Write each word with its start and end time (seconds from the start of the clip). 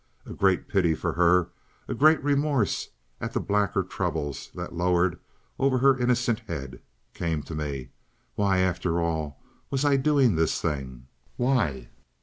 A 0.25 0.33
great 0.33 0.67
pity 0.67 0.95
for 0.95 1.13
her, 1.13 1.49
a 1.87 1.93
great 1.93 2.23
remorse 2.23 2.89
at 3.19 3.33
the 3.33 3.39
blacker 3.39 3.83
troubles 3.83 4.49
that 4.55 4.73
lowered 4.73 5.19
over 5.59 5.77
her 5.77 5.95
innocent 5.99 6.39
head, 6.39 6.81
came 7.13 7.43
to 7.43 7.53
me. 7.53 7.89
Why, 8.33 8.57
after 8.61 8.99
all, 8.99 9.39
was 9.69 9.85
I 9.85 9.97
doing 9.97 10.33
this 10.33 10.59
thing? 10.59 11.05
Why? 11.37 11.89